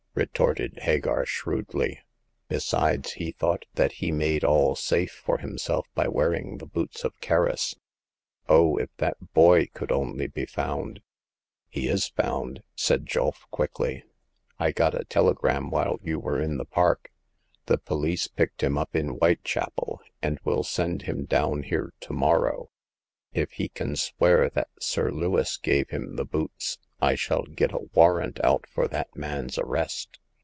[0.11, 2.01] '* retorted Hagar, shrewdly;"
[2.49, 7.17] besides, he thought that he made all safe for himself by wearing the boots of
[7.21, 7.75] Kerris.
[7.75, 8.77] It was Sir Lewis who gave the boots to Micky.
[8.77, 8.89] Oh, if
[9.29, 11.01] that boy could only be found!'
[11.69, 12.61] He is found!
[12.71, 14.03] '* said Julf, quickly."
[14.59, 17.09] I got a telegram while you were in the park.
[17.67, 22.67] The police picked him up in Whitechapel, and will send him down here to morrow.
[23.33, 27.79] If he can swear that Sir Lewis gave him the boots, I shall get a
[27.93, 30.19] warrant out for that man's arrest."